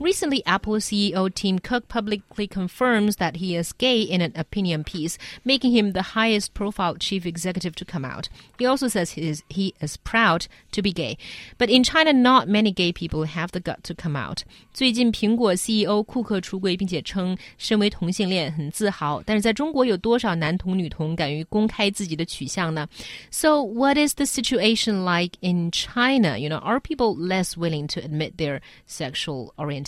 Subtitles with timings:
[0.00, 5.16] Recently, Apple CEO Tim Cook publicly confirms that he is gay in an opinion piece,
[5.42, 8.28] making him the highest profile chief executive to come out.
[8.58, 11.16] He also says he is, he is proud to be gay.
[11.56, 14.44] But in China, not many gay people have the gut to come out.
[14.74, 19.22] 最近，苹果 CEO 库克出柜，并且称身为同性恋很自豪。
[19.24, 22.86] 但是在中国，有多少男童、女童敢于公开自己的取向呢？
[23.30, 26.36] So, what is the situation like in China?
[26.36, 29.86] You know, are people less willing to admit their sexual orientation?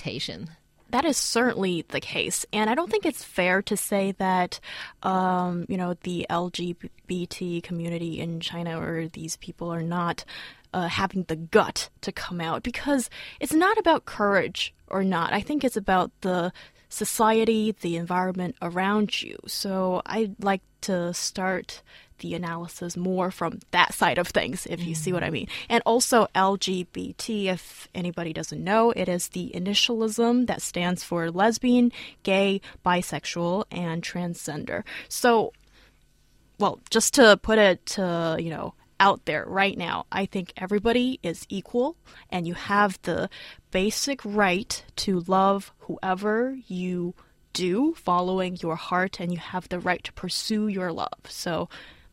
[0.89, 2.45] That is certainly the case.
[2.53, 4.59] And I don't think it's fair to say that,
[5.01, 10.23] um, you know, the LGBT community in China or these people are not
[10.71, 15.33] uh, having the gut to come out because it's not about courage or not.
[15.33, 16.53] I think it's about the
[16.93, 19.37] society, the environment around you.
[19.47, 21.81] So I'd like to start
[22.19, 24.97] the analysis more from that side of things, if you mm.
[24.97, 25.47] see what I mean.
[25.69, 31.91] And also LGBT, if anybody doesn't know, it is the initialism that stands for lesbian,
[32.23, 34.83] gay, bisexual, and transgender.
[35.09, 35.51] So,
[36.59, 38.73] well, just to put it, uh, you know,
[39.03, 41.97] out there right now, I think everybody is equal
[42.29, 43.29] and you have the
[43.69, 47.13] basic right to love whoever you
[47.51, 51.19] do following your heart and you have the right to pursue your love.
[51.27, 51.67] So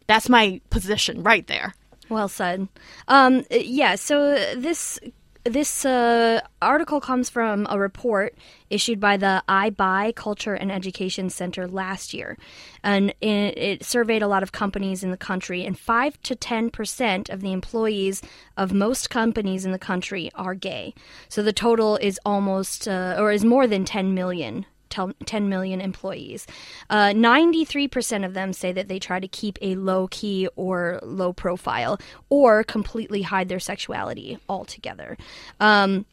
[0.09, 1.75] that's my position right there.
[2.09, 2.67] Well said.
[3.07, 4.99] Um, yeah, so this
[5.45, 8.35] this uh, article comes from a report
[8.69, 12.37] issued by the Aibai Culture and Education Center last year,
[12.83, 15.65] and it, it, surveyed a lot of companies in the country.
[15.65, 18.23] And five to ten percent of the employees
[18.57, 20.95] of most companies in the country are gay.
[21.29, 26.47] So the total is almost, uh, or is more than ten million 10 million employees.
[26.89, 31.33] Uh, 93% of them say that they try to keep a low key or low
[31.33, 31.99] profile
[32.29, 35.17] or completely hide their sexuality altogether.
[35.59, 36.05] Um,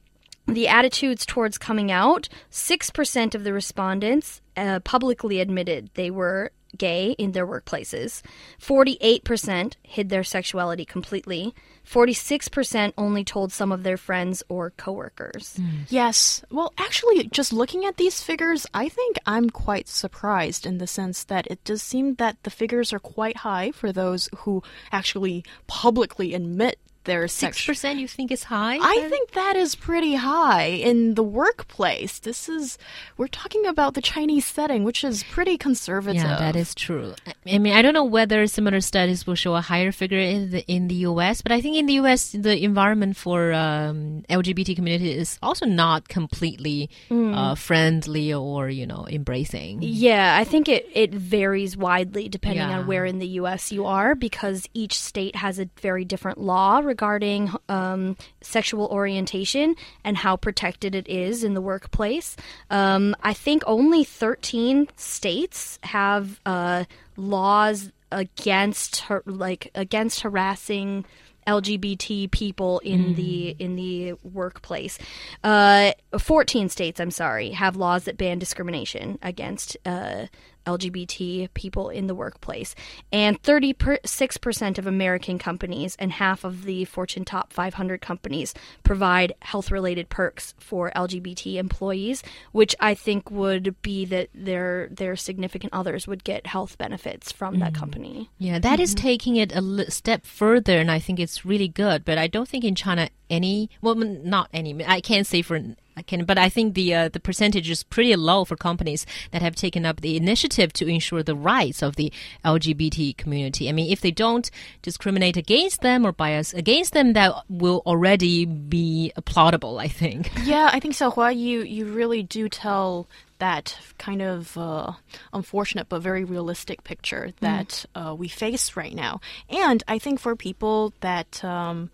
[0.48, 7.12] the attitudes towards coming out 6% of the respondents uh, publicly admitted they were gay
[7.12, 8.22] in their workplaces.
[8.62, 11.54] 48% hid their sexuality completely.
[11.86, 15.58] 46% only told some of their friends or coworkers.
[15.60, 15.86] Mm.
[15.90, 16.44] Yes.
[16.52, 21.24] Well, actually, just looking at these figures, I think I'm quite surprised in the sense
[21.26, 26.34] that it does seem that the figures are quite high for those who actually publicly
[26.34, 26.78] admit
[27.08, 27.98] their six percent.
[28.00, 28.78] You think is high?
[28.78, 32.20] I think that is pretty high in the workplace.
[32.20, 32.78] This is
[33.18, 36.22] we're talking about the Chinese setting, which is pretty conservative.
[36.22, 37.16] Yeah, that is true.
[37.48, 40.64] I mean, I don't know whether similar studies will show a higher figure in the
[40.68, 42.34] in the U.S., but I think in the U.S.
[42.34, 47.36] the environment for um, LGBT community is also not completely mm.
[47.36, 49.80] uh, friendly or you know embracing.
[49.82, 52.80] Yeah, I think it it varies widely depending yeah.
[52.80, 53.72] on where in the U.S.
[53.72, 60.18] you are because each state has a very different law regarding um, sexual orientation and
[60.18, 62.36] how protected it is in the workplace.
[62.72, 71.06] Um, I think only 13 states have uh, laws against her, like against harassing
[71.46, 73.16] LGBT people in mm.
[73.16, 74.98] the in the workplace.
[75.44, 80.26] Uh, Fourteen states, I'm sorry, have laws that ban discrimination against uh,
[80.68, 82.76] LGBT people in the workplace.
[83.12, 89.72] And 36% of American companies and half of the Fortune top 500 companies provide health
[89.72, 96.08] related perks for LGBT employees, which I think would be that their their significant others
[96.08, 97.60] would get health benefits from mm.
[97.60, 98.30] that company.
[98.38, 98.82] Yeah, that mm-hmm.
[98.82, 102.06] is taking it a step further, and I think it's really good.
[102.06, 105.76] But I don't think in China any, well, not any, I can't say for I
[106.02, 109.56] can, but I think the uh, the percentage is pretty low for companies that have
[109.56, 112.12] taken up the initiative to ensure the rights of the
[112.46, 113.70] LGBT community.
[113.70, 114.50] I mean, if they don't
[114.82, 119.80] discriminate against them or bias against them, that will already be applaudable.
[119.80, 120.32] I think.
[120.48, 121.12] Yeah, I think so.
[121.12, 124.92] Hua, you you really do tell that kind of uh,
[125.34, 128.12] unfortunate but very realistic picture that mm.
[128.12, 129.20] uh, we face right now.
[129.50, 131.90] And I think for people that, um,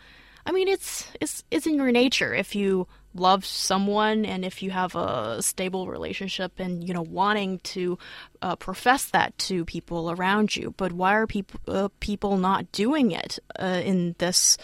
[0.46, 4.72] I mean, it's it's it's in your nature if you love someone and if you
[4.72, 7.98] have a stable relationship and you know wanting to
[8.42, 13.12] uh, profess that to people around you but why are people uh, people not doing
[13.12, 14.58] it uh, in this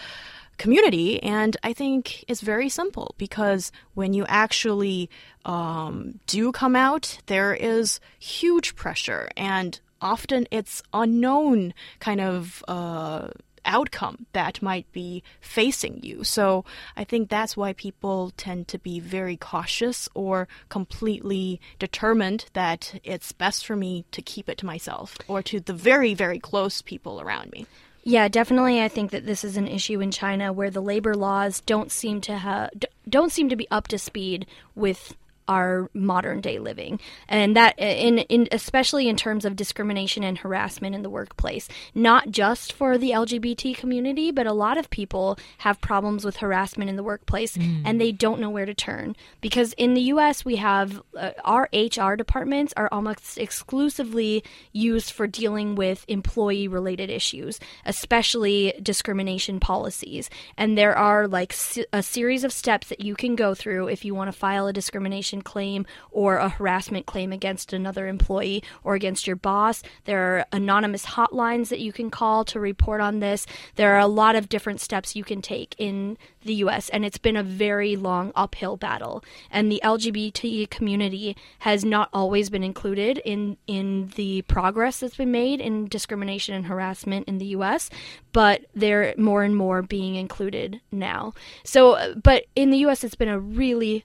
[0.57, 1.21] community?
[1.23, 5.09] And i think it's very simple because when you actually
[5.45, 13.29] um, do come out there is huge pressure and often it's unknown kind of uh,
[13.65, 16.23] outcome that might be facing you.
[16.23, 16.65] So
[16.95, 23.31] I think that's why people tend to be very cautious or completely determined that it's
[23.31, 27.21] best for me to keep it to myself or to the very, very close people
[27.21, 27.65] around me.
[28.03, 28.81] Yeah, definitely.
[28.81, 32.21] I think that this is an issue in China where the labor laws don't seem
[32.21, 32.71] to have
[33.07, 34.45] don't seem to be up to speed
[34.75, 35.15] with
[35.49, 36.99] our modern day living.
[37.27, 42.29] And that in, in especially in terms of discrimination and harassment in the workplace not
[42.31, 46.95] just for the lgbt community but a lot of people have problems with harassment in
[46.95, 47.81] the workplace mm.
[47.83, 49.15] and they don't know where to turn.
[49.41, 55.25] Because in the us we have uh, our hr departments are almost exclusively used for
[55.27, 60.29] dealing with employee related issues especially discrimination policies.
[60.57, 61.55] And there are like
[61.91, 64.73] a series of steps that you can go through if you want to file a
[64.73, 69.83] discrimination discrimination claim or a harassment claim against another employee or against your boss.
[70.05, 73.45] There are anonymous hotlines that you can call to report on this.
[73.75, 77.17] There are a lot of different steps you can take in the US, and it's
[77.17, 79.23] been a very long uphill battle.
[79.51, 85.31] And the LGBT community has not always been included in, in the progress that's been
[85.31, 87.89] made in discrimination and harassment in the US,
[88.31, 91.33] but they're more and more being included now.
[91.63, 94.03] So, uh, but in the US, it's been a really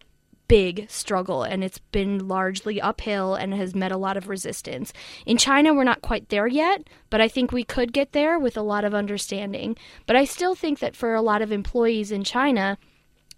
[0.49, 4.93] big struggle and it's been largely uphill and has met a lot of resistance.
[5.27, 8.57] In China, we're not quite there yet, but I think we could get there with
[8.57, 9.77] a lot of understanding.
[10.07, 12.79] But I still think that for a lot of employees in China,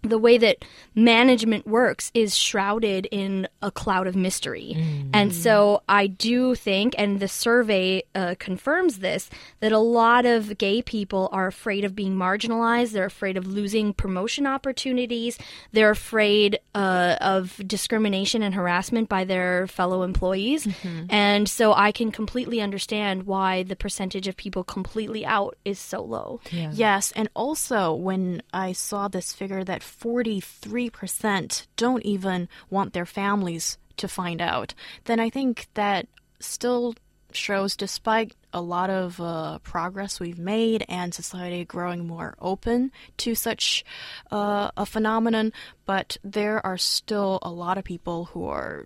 [0.01, 0.63] the way that
[0.95, 4.75] management works is shrouded in a cloud of mystery.
[4.77, 5.09] Mm.
[5.13, 9.29] And so I do think, and the survey uh, confirms this,
[9.59, 12.91] that a lot of gay people are afraid of being marginalized.
[12.91, 15.37] They're afraid of losing promotion opportunities.
[15.71, 20.65] They're afraid uh, of discrimination and harassment by their fellow employees.
[20.65, 21.05] Mm-hmm.
[21.09, 26.03] And so I can completely understand why the percentage of people completely out is so
[26.03, 26.39] low.
[26.51, 26.71] Yeah.
[26.73, 27.11] Yes.
[27.15, 34.07] And also, when I saw this figure that 43% don't even want their families to
[34.07, 34.73] find out,
[35.05, 36.07] then I think that
[36.39, 36.93] still
[37.31, 43.35] shows despite a lot of uh, progress we've made and society growing more open to
[43.35, 43.83] such
[44.31, 45.51] uh, a phenomenon,
[45.85, 48.85] but there are still a lot of people who are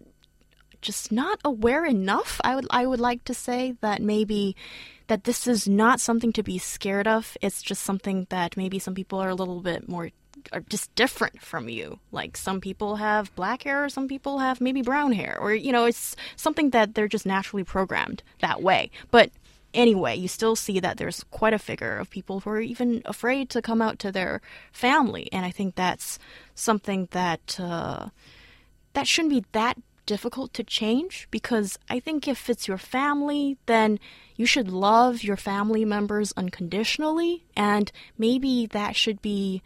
[0.82, 2.42] just not aware enough.
[2.44, 4.56] I would I would like to say that maybe
[5.08, 7.38] that this is not something to be scared of.
[7.42, 10.10] It's just something that maybe some people are a little bit more
[10.52, 12.00] are just different from you.
[12.12, 15.86] Like some people have black hair, some people have maybe brown hair, or you know,
[15.86, 18.92] it's something that they're just naturally programmed that way.
[19.10, 19.32] But
[19.74, 23.50] anyway, you still see that there's quite a figure of people who are even afraid
[23.52, 24.42] to come out to their
[24.72, 26.20] family, and I think that's
[26.56, 28.10] something that uh,
[28.94, 34.00] that shouldn't be that difficult to change because I think if it's your family, then
[34.36, 39.62] you should love your family members unconditionally, and maybe that should be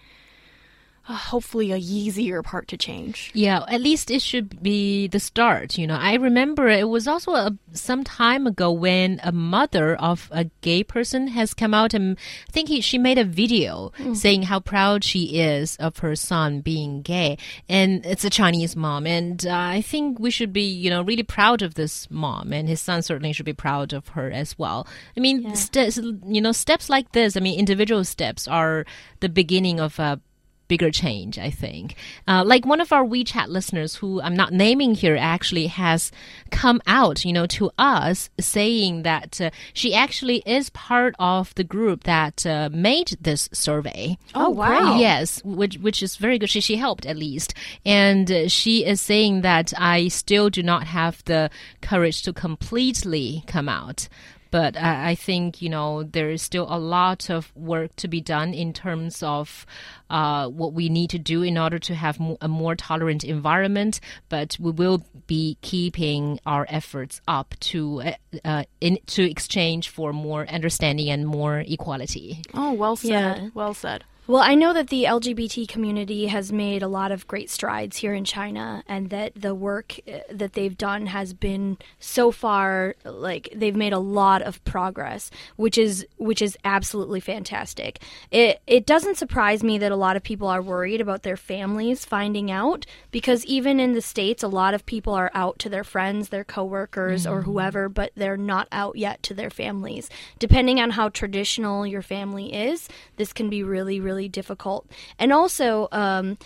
[1.07, 3.31] uh, hopefully a easier part to change.
[3.33, 5.77] Yeah, at least it should be the start.
[5.77, 10.29] You know, I remember it was also a, some time ago when a mother of
[10.31, 12.17] a gay person has come out and
[12.47, 14.15] I think he, she made a video mm.
[14.15, 17.37] saying how proud she is of her son being gay,
[17.69, 21.23] and it's a Chinese mom, and uh, I think we should be, you know, really
[21.23, 24.87] proud of this mom, and his son certainly should be proud of her as well.
[25.15, 25.89] I mean, yeah.
[26.25, 27.37] you know, steps like this.
[27.37, 28.85] I mean, individual steps are
[29.19, 30.19] the beginning of a
[30.67, 31.95] bigger change, I think.
[32.27, 36.11] Uh, like one of our WeChat listeners, who I'm not naming here, actually has
[36.51, 41.63] come out, you know, to us saying that uh, she actually is part of the
[41.63, 44.17] group that uh, made this survey.
[44.33, 44.97] Oh, wow!
[44.97, 46.49] Yes, which which is very good.
[46.49, 47.53] She she helped at least,
[47.85, 51.49] and uh, she is saying that I still do not have the
[51.81, 54.07] courage to completely come out.
[54.51, 58.53] But I think, you know, there is still a lot of work to be done
[58.53, 59.65] in terms of
[60.09, 63.99] uh, what we need to do in order to have a more tolerant environment.
[64.29, 68.11] But we will be keeping our efforts up to uh,
[68.43, 72.41] uh, in, to exchange for more understanding and more equality.
[72.53, 73.09] Oh, well said.
[73.09, 73.49] Yeah.
[73.53, 74.03] Well said.
[74.27, 78.15] Well, I know that the LGBT community has made a lot of great strides here
[78.15, 83.49] in China, and that the work uh, that they've done has been so far like
[83.53, 87.99] they've made a lot of progress, which is which is absolutely fantastic.
[88.31, 92.03] It it doesn't surprise me that a lot of people are worried about their families
[92.03, 95.83] finding out because even in the states, a lot of people are out to their
[95.83, 97.31] friends, their coworkers, mm.
[97.31, 100.09] or whoever, but they're not out yet to their families.
[100.39, 104.89] Depending on how traditional your family is, this can be really really really difficult.
[105.19, 106.37] And also, um,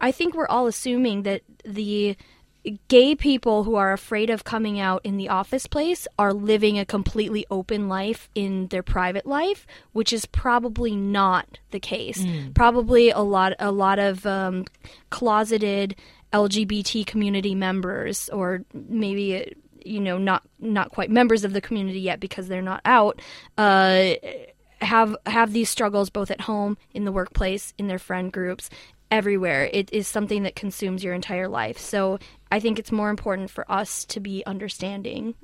[0.00, 2.16] I think we're all assuming that the
[2.88, 6.84] gay people who are afraid of coming out in the office place are living a
[6.84, 12.24] completely open life in their private life, which is probably not the case.
[12.54, 14.64] Probably a lot a lot of um,
[15.10, 15.96] closeted
[16.32, 19.44] LGBT community members, or maybe uh,
[19.84, 23.20] you know not not quite members of the community yet because they're not out.
[23.58, 24.14] Uh,
[24.84, 28.70] have have these struggles both at home, in the workplace, in their friend groups,
[29.10, 29.68] everywhere.
[29.72, 31.78] It is something that consumes your entire life.
[31.78, 32.18] So
[32.50, 35.34] I think it's more important for us to be understanding.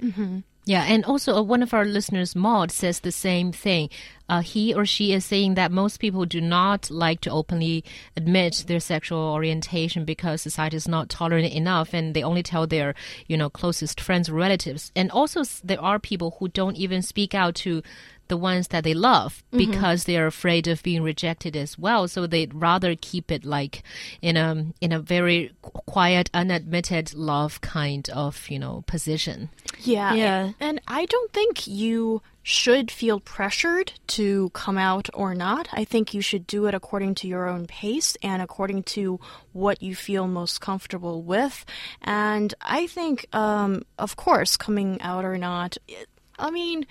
[0.66, 3.88] Yeah, and also uh, one of our listeners, Maud, says the same thing.
[4.28, 7.82] Uh, he or she is saying that most people do not like to openly
[8.16, 12.94] admit their sexual orientation because society is not tolerant enough, and they only tell their,
[13.26, 14.92] you know, closest friends relatives.
[14.94, 17.82] And also, there are people who don't even speak out to
[18.30, 22.08] the ones that they love because they are afraid of being rejected as well.
[22.08, 23.82] So they'd rather keep it like
[24.22, 29.50] in a in a very quiet, unadmitted love kind of you know position.
[29.80, 30.14] Yeah.
[30.14, 30.52] Yeah.
[30.58, 35.68] And I don't think you should feel pressured to come out or not.
[35.72, 39.20] I think you should do it according to your own pace and according to
[39.52, 41.64] what you feel most comfortable with.
[42.00, 46.08] And I think, um, of course, coming out or not, it,
[46.38, 46.86] I mean,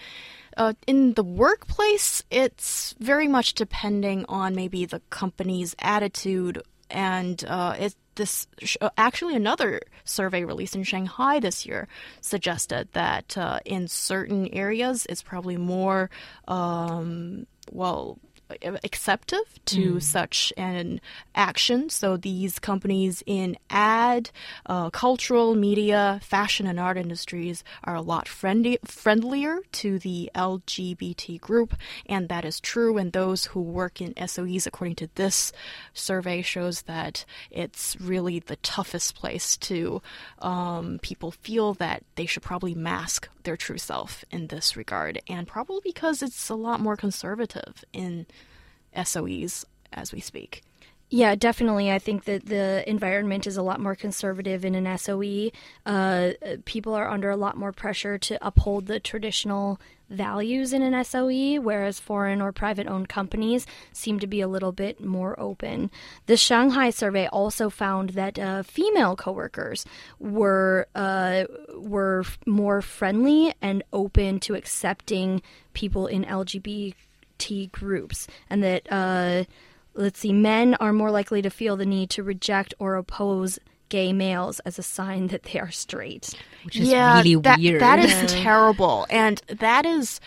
[0.59, 6.61] uh, in the workplace, it's very much depending on maybe the company's attitude
[6.91, 8.47] and uh, it this
[8.81, 11.87] uh, actually another survey released in Shanghai this year
[12.19, 16.09] suggested that uh, in certain areas it's probably more
[16.47, 18.19] um, well
[18.83, 21.01] acceptive to such an
[21.35, 21.89] action.
[21.89, 24.31] So these companies in ad,
[24.65, 31.39] uh, cultural, media, fashion, and art industries are a lot friendly, friendlier to the LGBT
[31.39, 31.75] group,
[32.05, 32.97] and that is true.
[32.97, 35.51] And those who work in SOEs, according to this
[35.93, 40.01] survey, shows that it's really the toughest place to
[40.39, 45.47] um, people feel that they should probably mask their true self in this regard, and
[45.47, 48.25] probably because it's a lot more conservative in
[48.95, 50.63] SOEs as we speak.
[51.11, 51.91] Yeah, definitely.
[51.91, 55.49] I think that the environment is a lot more conservative in an SOE.
[55.83, 56.31] Uh,
[56.65, 61.59] people are under a lot more pressure to uphold the traditional values in an SOE,
[61.61, 65.89] whereas foreign or private owned companies seem to be a little bit more open.
[66.27, 69.85] The Shanghai survey also found that uh, female coworkers
[70.19, 75.41] were uh, were more friendly and open to accepting
[75.73, 78.91] people in LGBT groups, and that.
[78.91, 79.45] Uh,
[79.99, 84.13] let's see, men are more likely to feel the need to reject or oppose gay
[84.13, 86.33] males as a sign that they are straight.
[86.63, 87.81] Which is really that, weird.
[87.81, 90.19] That is terrible, and that is.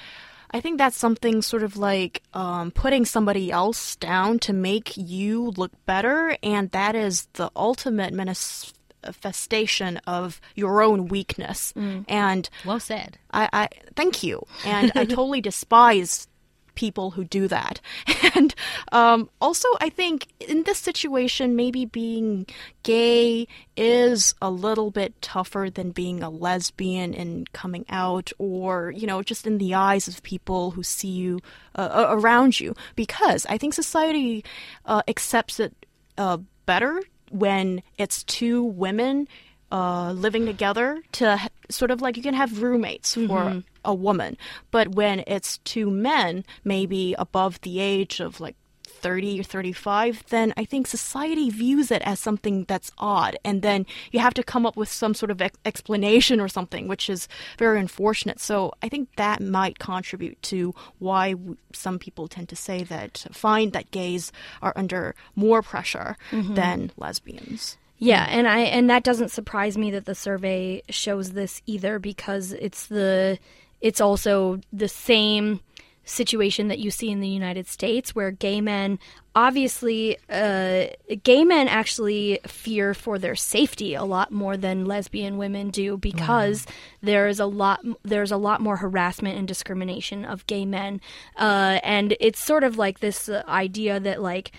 [0.55, 5.53] I think that's something sort of like um, putting somebody else down to make you
[5.57, 11.73] look better, and that is the ultimate manifestation of your own weakness.
[11.75, 13.17] And well said.
[13.31, 16.29] I, I thank you, and I totally despise
[16.75, 17.81] people who do that.
[18.35, 18.55] And
[18.93, 22.47] um, also, I think in this situation, maybe being
[22.83, 29.07] gay is a little bit tougher than being a lesbian and coming out, or you
[29.07, 31.41] know, just in the eyes of people who see you
[31.75, 34.45] uh, around you, because I think society
[34.87, 35.75] uh, accepts it
[36.17, 39.29] uh, better when it's two women
[39.73, 44.37] uh, living together to sort of like you can have roommates for a woman,
[44.71, 50.53] but when it's two men, maybe above the age of like 30 or 35, then
[50.57, 53.37] I think society views it as something that's odd.
[53.45, 56.87] And then you have to come up with some sort of ex- explanation or something,
[56.87, 57.27] which is
[57.59, 58.39] very unfortunate.
[58.39, 63.27] So I think that might contribute to why w- some people tend to say that,
[63.33, 67.77] find that gays are under more pressure than lesbians.
[68.03, 72.51] Yeah, and I and that doesn't surprise me that the survey shows this either because
[72.53, 73.39] it's the
[73.81, 75.61] it's also the same
[76.05, 78.99] situation that you see in the United States where gay men
[79.37, 80.87] obviously uh,
[81.23, 86.67] gay men actually fear for their safety a lot more than lesbian women do because
[87.03, 91.01] there is a lot there's a lot more harassment and discrimination of gay men.
[91.37, 94.51] Uh, and it's sort of like this idea that like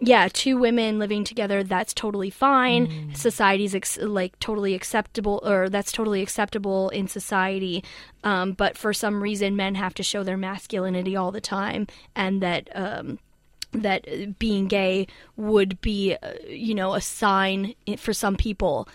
[0.00, 2.86] yeah, two women living together, that's totally fine.
[3.14, 7.82] Society's ex- like totally acceptable, or that's totally acceptable in society.
[8.22, 12.40] Um, but for some reason, men have to show their masculinity all the time, and
[12.42, 13.18] that um,
[13.72, 18.88] that being gay would be, uh, you know, a sign for some people,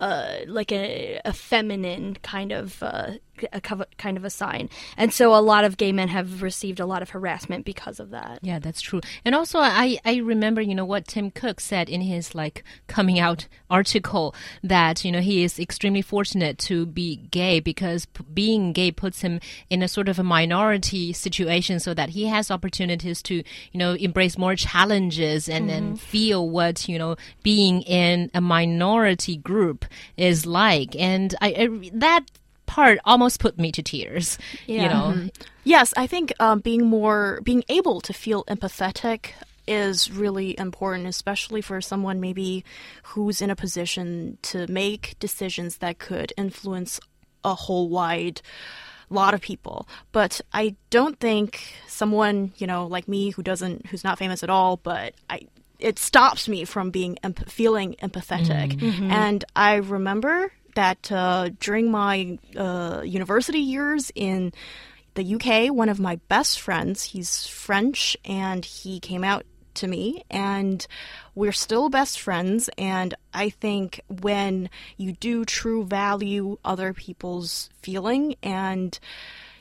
[0.00, 3.12] uh, like a, a feminine kind of uh,
[3.52, 4.68] a kind of a sign.
[4.96, 8.10] And so a lot of gay men have received a lot of harassment because of
[8.10, 8.40] that.
[8.42, 9.00] Yeah, that's true.
[9.24, 13.18] And also, I, I remember, you know, what Tim Cook said in his like coming
[13.18, 18.72] out article that, you know, he is extremely fortunate to be gay because p- being
[18.72, 23.22] gay puts him in a sort of a minority situation so that he has opportunities
[23.22, 28.40] to, you know, embrace more challenges and then feel what, you know, being in a
[28.40, 29.84] minority group
[30.16, 30.96] is like.
[30.96, 32.24] And I, I that
[32.66, 34.88] part almost put me to tears, you Yeah.
[34.88, 35.28] know.
[35.64, 39.30] Yes, I think um, being more, being able to feel empathetic
[39.66, 42.64] is really important, especially for someone maybe
[43.02, 47.00] who's in a position to make decisions that could influence
[47.44, 48.40] a whole wide
[49.10, 49.88] lot of people.
[50.12, 54.50] But I don't think someone, you know, like me who doesn't, who's not famous at
[54.50, 55.46] all, but I,
[55.78, 58.80] it stops me from being emp- feeling empathetic.
[59.10, 64.52] And I remember that uh, during my uh, university years in
[65.14, 70.22] the UK, one of my best friends, he's French, and he came out to me,
[70.30, 70.86] and
[71.34, 72.68] we're still best friends.
[72.78, 78.98] And I think when you do true value other people's feeling, and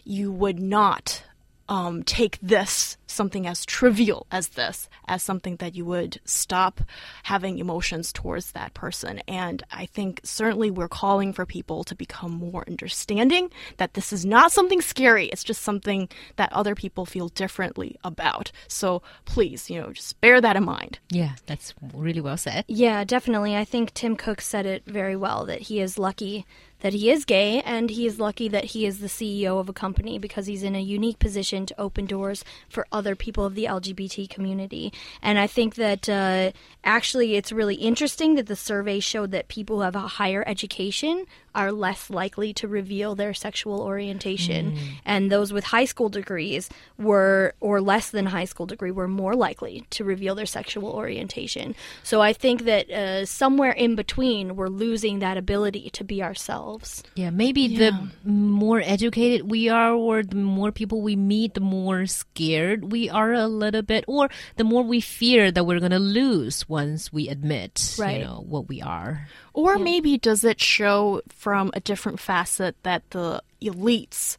[0.04, 1.24] you would not
[1.70, 6.82] um, take this, something as trivial as this, as something that you would stop
[7.24, 9.22] having emotions towards that person.
[9.28, 14.26] And I think certainly we're calling for people to become more understanding that this is
[14.26, 15.28] not something scary.
[15.28, 18.52] It's just something that other people feel differently about.
[18.68, 21.00] So please, you know, just bear that in mind.
[21.10, 22.66] Yeah, that's really well said.
[22.68, 23.56] Yeah, definitely.
[23.56, 26.46] I think Tim Cook said it very well that he is lucky
[26.82, 29.74] that he is gay and he is lucky that he is the CEO of a
[29.74, 33.66] company because he's in a unique position to open doors for other people of the
[33.66, 34.92] LGBT community.
[35.22, 36.52] And I think that uh,
[36.84, 41.26] actually it's really interesting that the survey showed that people who have a higher education
[41.54, 44.78] are less likely to reveal their sexual orientation.
[45.06, 49.36] And those with high school degrees were or less than high school degree were more
[49.36, 51.76] likely to reveal their sexual orientation.
[52.04, 57.04] So i think that uh, somewhere in between we're losing that ability to be ourselves.
[57.16, 57.92] Yeah, maybe the
[58.24, 63.34] more educated we are, or the more people we meet, the more scared we are
[63.34, 67.28] a little bit, or the more we fear that we're going to lose once we
[67.30, 68.20] admit, Right.
[68.20, 69.28] you know, what we are.
[69.54, 74.38] Or maybe does it show from a different facet that the elites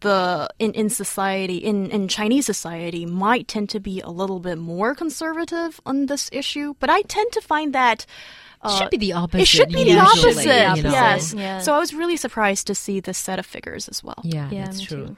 [0.00, 4.58] the in, in society in, in Chinese society might tend to be a little bit
[4.58, 8.02] more conservative on this issue, but I tend to find that
[8.62, 9.42] It uh, should be the opposite.
[9.42, 10.20] it should be the opposite.
[10.20, 10.90] should be the you know.
[10.90, 11.32] Yes.
[11.32, 11.60] Yeah.
[11.60, 14.20] So I was really surprised to see this set of figures as well.
[14.24, 15.06] Yeah, Yeah, that's true.
[15.06, 15.16] too.